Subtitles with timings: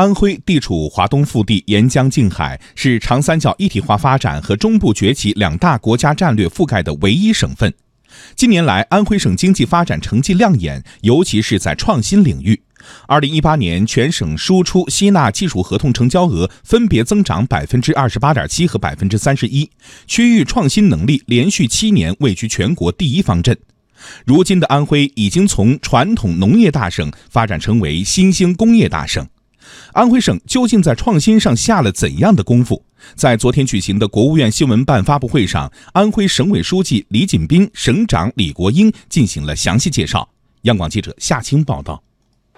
[0.00, 7.70] 安徽地处华东腹地，沿江近海，是长三角一体化发展和中部崛起两大国家战略覆盖的唯一省份。
[8.34, 12.62] 近年来，安徽省经济发展成绩亮眼，尤其是在创新领域。
[13.06, 19.68] 二零一八年，全省输出吸纳技术合同成交额分别增长百分之二十八点七和百分之三十一，
[20.06, 23.54] 区域创新能力连续七年位居全国第一方阵。
[24.24, 29.28] 如今的安徽已经从传统农业大省发展成为新兴工业大省。
[29.92, 32.82] 安徽省究竟在创新上下了怎样的功夫？
[33.14, 40.28] 在昨天举行的国务院新闻办发布会上，安徽省委书记李锦斌、省长李国英进行了详细介绍。
[40.62, 42.02] 央广记者夏青报道。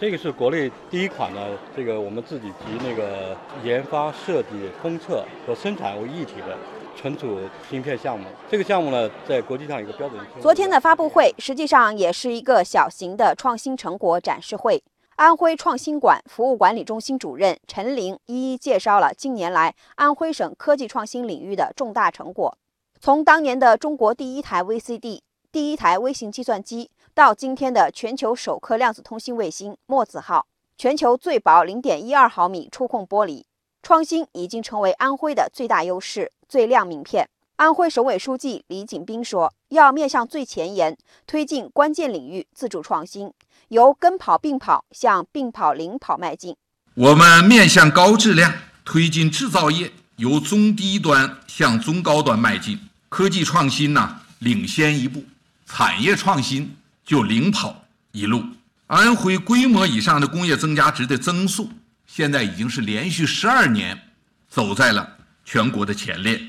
[0.00, 1.40] 这个是国内第一款呢，
[1.76, 4.48] 这个我们自己集那个研发、设计、
[4.82, 6.56] 封测和生产为一体的
[6.98, 7.38] 存储
[7.70, 8.24] 芯片项目。
[8.50, 10.18] 这个项目呢，在国际上有个标准。
[10.40, 14.82] 昨天的发布会实际上也是一个小型的创新成果展示会。
[15.20, 22.56] 安徽创新馆服务管理中心主任陈玲一一介绍了近年来安徽省科技创新领域的重大成果，
[22.98, 25.20] 从当年的中国第一台 VCD、
[25.52, 30.46] 第一台微型计算机，到今天的全球首颗量子通信卫星“墨子号”，
[30.78, 33.44] 全球最薄0.12毫米触控玻璃，
[33.82, 37.28] 创新已经成为安徽的最大优势、最亮名片。
[37.60, 43.30] 安徽省委书记李锦斌说：“要面向最前沿，推进关键领域自主创新，
[43.68, 46.56] 由跟跑并跑向并跑领跑迈进。
[46.94, 48.50] 我们面向高质量，
[48.82, 52.80] 推进制造业由中低端向中高端迈进。
[53.10, 55.20] 科技创新呢，领先一步；
[55.66, 58.42] 产业创新就领跑一路。
[58.86, 61.68] 安徽规模以上的工业增加值的增速，
[62.06, 64.00] 现在已经是连续十二年
[64.48, 66.40] 走在了全国的前列。”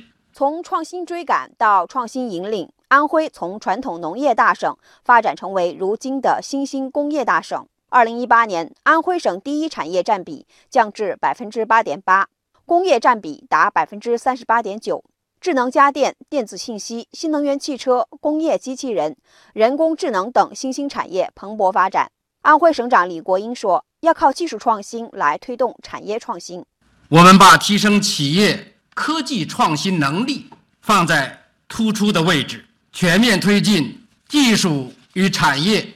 [0.42, 7.64] 从创新追赶到创新引领，安徽从传统农业大省发展成为如今的新兴工业大省。
[7.90, 12.28] 二零一八年，安徽省第一产业占比降至百分之八点八，
[12.66, 15.04] 工业占比达百分之三十八点九，
[15.40, 19.16] 智能家电、电子信息、新能源汽车、工业机器人、
[19.54, 22.12] 人工智能等新兴产业蓬勃发展。
[22.42, 26.66] 安徽省长李国英说：“要靠技术创新来推动产业创新。
[27.10, 30.48] 我们把提升企业。”科技创新能力
[30.82, 33.98] 放在突出的位置，全面推进
[34.28, 35.88] 技术与产业、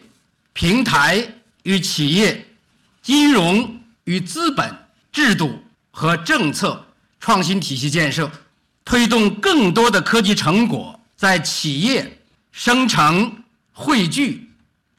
[0.53, 1.25] 平台
[1.63, 2.45] 与企业、
[3.01, 4.73] 金融与资本、
[5.11, 5.61] 制度
[5.91, 6.85] 和政策
[7.19, 8.31] 创新体系建设，
[8.85, 12.19] 推动更多的科技成果在企业
[12.51, 14.49] 生成、汇聚、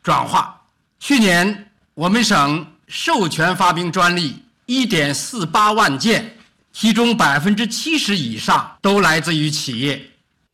[0.02, 0.60] 转化。
[1.00, 4.36] 去年，我们省授权发明专利
[4.66, 6.35] 一点四八万件。
[6.78, 9.98] 其中百分之七十以上都来自于企业。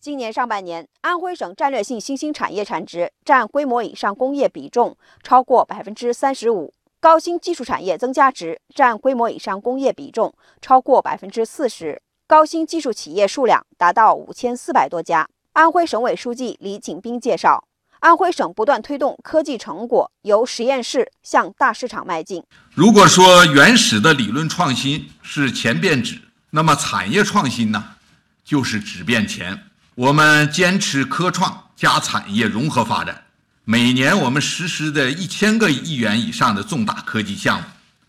[0.01, 15.29] 今年上半年，安徽省战略性新兴产业产值占规模以上工业比重超过百分之三十五，高新技术产业增加值占规模以上工业比重超过百分之四十，高新技术企业数量达到五千四百多家。
[15.55, 17.65] 安徽省委书记李锦斌介绍。
[18.03, 22.43] 安徽省不断推动科技成果由实验室向大市场迈进。
[22.75, 26.21] 如果说原始的理论创新是钱变纸，
[26.51, 27.85] 那么产业创新呢，
[28.45, 29.57] 就是纸变钱。
[29.95, 33.23] 我们坚持科创加产业融合发展，
[33.63, 37.65] 每年我们实施的一千个亿元以上的重大科技项目，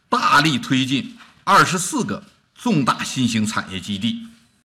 [0.10, 2.24] 大力推进二十四个
[2.56, 4.26] 重大新兴产业基地。